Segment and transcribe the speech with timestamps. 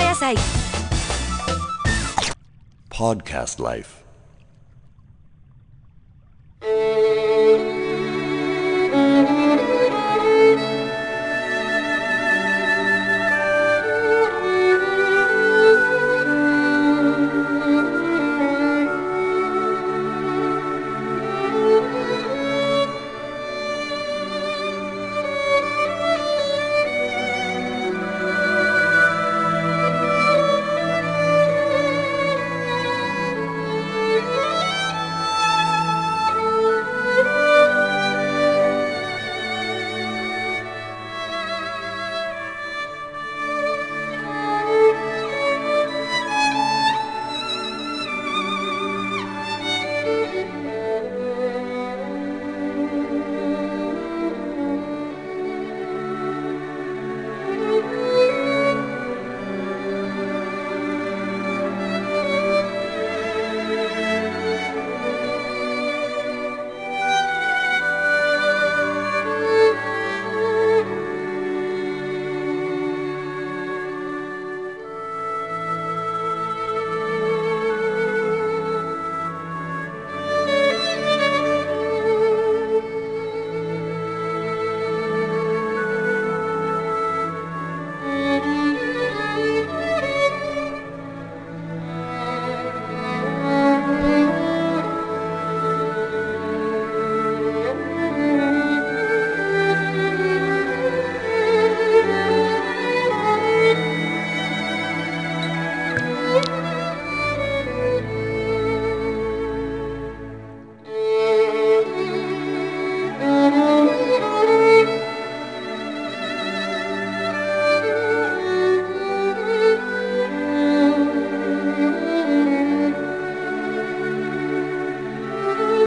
[0.00, 0.34] 野菜
[2.90, 4.01] Podcast Life